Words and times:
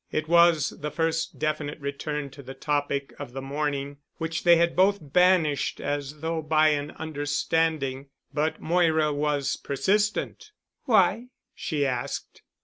It 0.11 0.27
was 0.27 0.71
the 0.71 0.89
first 0.89 1.37
definite 1.37 1.79
return 1.79 2.31
to 2.31 2.41
the 2.41 2.55
topic 2.55 3.13
of 3.19 3.33
the 3.33 3.41
morning, 3.43 3.97
which 4.17 4.43
they 4.45 4.55
had 4.55 4.75
both 4.75 4.97
banished 4.99 5.79
as 5.79 6.21
though 6.21 6.41
by 6.41 6.69
an 6.69 6.89
understanding. 6.97 8.07
But 8.33 8.59
Moira 8.59 9.13
was 9.13 9.57
persistent. 9.57 10.53
"Why?" 10.85 11.27
she 11.53 11.85
asked. 11.85 12.41